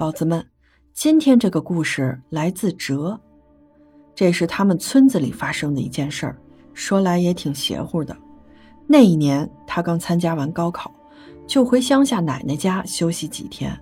[0.00, 0.42] 宝子们，
[0.94, 3.20] 今天这个故事来自哲，
[4.14, 6.38] 这是他们村子里发生的一件事儿，
[6.72, 8.16] 说来也挺邪乎的。
[8.86, 10.90] 那一年，他刚参加完高考，
[11.46, 13.78] 就回乡下奶奶家休息几天。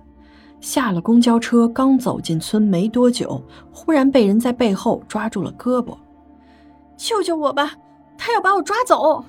[0.59, 3.41] 下了公交车，刚走进村没多久，
[3.71, 5.97] 忽然被人在背后抓住了胳膊
[6.99, 7.71] ，“救救我吧！
[8.17, 9.23] 他要把我抓走！”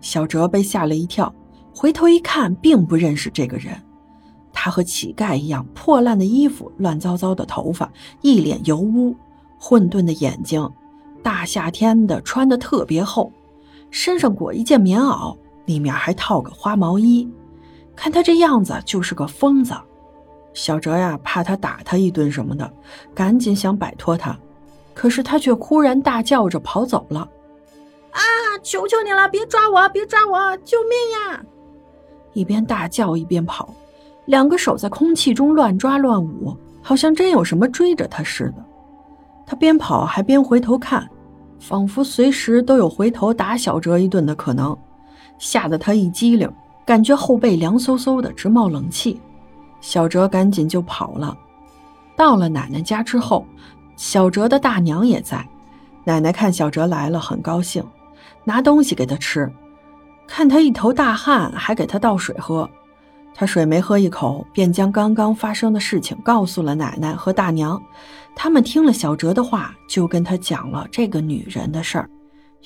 [0.00, 1.30] 小哲被吓了一跳，
[1.74, 3.76] 回头一看，并不认识这个人。
[4.64, 9.12] 他和乞丐一样，破烂的衣服，乱糟糟的头发，一脸油污，
[9.58, 10.70] 混沌的眼睛，
[11.20, 13.32] 大夏天的穿的特别厚，
[13.90, 17.28] 身上裹一件棉袄，里面还套个花毛衣，
[17.96, 19.74] 看他这样子就是个疯子。
[20.54, 22.72] 小哲呀，怕他打他一顿什么的，
[23.12, 24.38] 赶紧想摆脱他，
[24.94, 27.28] 可是他却忽然大叫着跑走了。
[28.12, 28.22] 啊！
[28.62, 31.44] 求求你了，别抓我，别抓我，救命呀！
[32.32, 33.74] 一边大叫一边跑。
[34.26, 38.64] 两个手在空气中乱抓乱舞，好像真有什么追着他似的。
[39.44, 41.08] 他边跑还边回头看，
[41.58, 44.76] 仿佛随时都有回头打小哲一顿的可能，
[45.38, 46.50] 吓得他一激灵，
[46.86, 49.20] 感觉后背凉飕飕的，直冒冷气。
[49.80, 51.36] 小哲赶紧就跑了。
[52.16, 53.44] 到了奶奶家之后，
[53.96, 55.44] 小哲的大娘也在。
[56.04, 57.84] 奶奶看小哲来了，很高兴，
[58.44, 59.50] 拿东西给他吃，
[60.26, 62.68] 看他一头大汗，还给他倒水喝。
[63.34, 67.82] 他水没喝一口，便将刚刚发生的事情告诉了奶奶和大娘。
[68.34, 72.08] 他们听了小哲的话，就跟他讲了这个女人的事儿。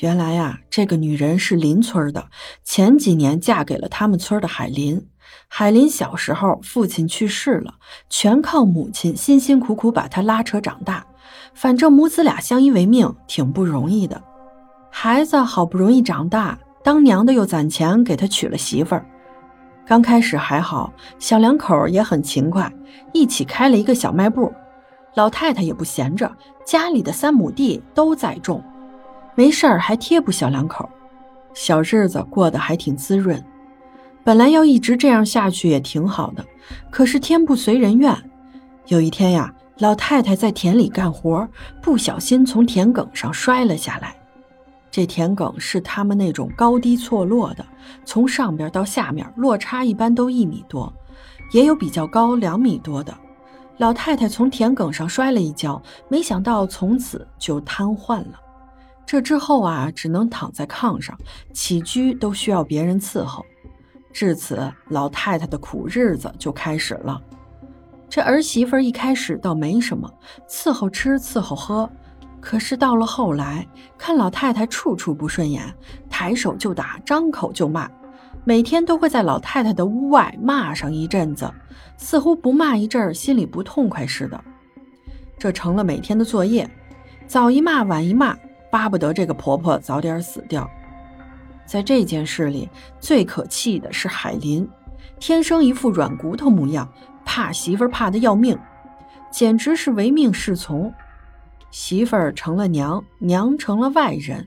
[0.01, 2.27] 原来呀，这个女人是邻村的，
[2.63, 5.07] 前几年嫁给了他们村的海林。
[5.49, 7.75] 海林小时候父亲去世了，
[8.11, 11.07] 全靠母亲辛辛苦苦把他拉扯长大。
[11.55, 14.23] 反正母子俩相依为命，挺不容易的。
[14.91, 19.07] 孩子好不容易长大，当娘的又攒钱给他娶了媳妇儿。
[19.87, 22.71] 刚开始还好，小两口也很勤快，
[23.13, 24.53] 一起开了一个小卖部。
[25.15, 26.31] 老太太也不闲着，
[26.65, 28.63] 家里的三亩地都在种，
[29.37, 30.89] 没事儿还贴补小两口，
[31.55, 33.43] 小日子过得还挺滋润。
[34.25, 36.45] 本来要一直这样下去也挺好的，
[36.91, 38.13] 可是天不随人愿。
[38.89, 41.49] 有一天呀，老太太在田里干活，
[41.81, 44.17] 不小心从田埂上摔了下来。
[44.97, 47.63] 这田埂是他们那种高低错落的，
[48.07, 50.91] 从上边到下面落差一般都一米多，
[51.53, 53.15] 也有比较高两米多的。
[53.77, 58.41] 老太太从田埂上摔了一跤，没想到从此就瘫痪了。
[59.05, 61.15] 这之后啊，只能躺在炕上，
[61.53, 63.45] 起居都需要别人伺候。
[64.15, 67.21] 至此，老太太的苦日子就开始了。
[68.09, 70.11] 这儿媳妇一开始倒没什么，
[70.49, 71.87] 伺候吃，伺候喝。
[72.47, 73.67] 可是到了后来，
[73.99, 75.65] 看老太太处处不顺眼，
[76.09, 77.91] 抬手就打，张口就骂，
[78.45, 81.53] 每天都会在老太太的屋外骂上一阵子，
[81.97, 84.41] 似乎不骂一阵儿心里不痛快似的。
[85.37, 86.71] 这成了每天的作业，
[87.27, 88.37] 早一骂晚一骂，
[88.71, 90.71] 巴不得这个婆婆早点死掉。
[91.67, 92.71] 在这件事里，
[93.01, 94.69] 最可气的是海林，
[95.19, 96.89] 天生一副软骨头模样，
[97.25, 98.57] 怕媳妇怕的要命，
[99.33, 100.95] 简直是唯命是从。
[101.71, 104.47] 媳妇儿成了娘，娘成了外人。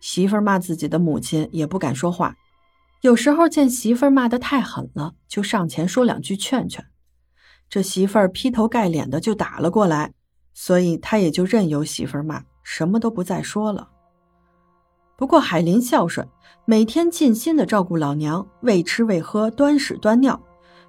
[0.00, 2.36] 媳妇儿骂自己的母亲也不敢说话，
[3.00, 6.84] 有时候见媳妇儿骂得太狠了，就上前说两句劝劝。
[7.68, 10.12] 这媳妇儿劈头盖脸的就打了过来，
[10.52, 13.88] 所以他也就任由媳妇儿骂，什么都不再说了。
[15.16, 16.28] 不过海林孝顺，
[16.66, 20.40] 每天尽心的照顾老娘，喂吃喂喝，端屎端尿。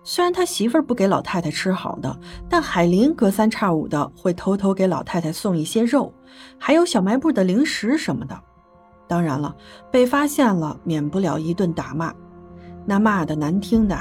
[0.07, 2.15] 虽然他媳妇儿不给老太太吃好的，
[2.47, 6.13] 但海林隔三差五的会偷偷给老太太送一些肉，
[6.59, 8.39] 还有小卖部的零食什么的。
[9.07, 9.55] 当然了，
[9.91, 12.13] 被发现了，免不了一顿打骂。
[12.85, 13.97] 那骂的难听的，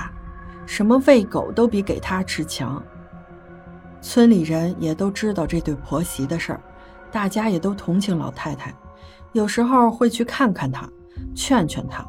[0.67, 2.83] 什么喂狗都比给他吃强。
[4.03, 6.61] 村里人也都知道这对婆媳的事儿，
[7.11, 8.75] 大家也都同情老太太，
[9.33, 10.87] 有时候会去看看她，
[11.35, 12.07] 劝劝她。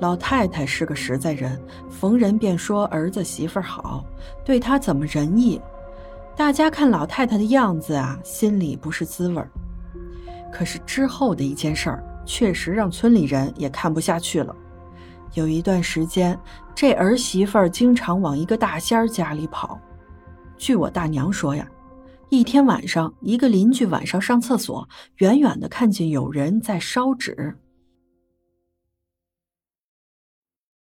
[0.00, 4.04] 老太太是个实在人，逢人便说儿子媳妇好，
[4.44, 5.60] 对她怎么仁义。
[6.34, 9.50] 大家看老太太的样子啊，心里不是滋味儿
[10.50, 14.56] 可是之后的一件事儿，确实让村里人也看不下去了。
[15.34, 16.36] 有一段时间，
[16.74, 19.78] 这儿媳妇经常往一个大仙儿家里跑。
[20.56, 21.68] 据我大娘说呀，
[22.30, 24.88] 一天晚上，一个邻居晚上上厕所，
[25.18, 27.54] 远远的看见有人在烧纸。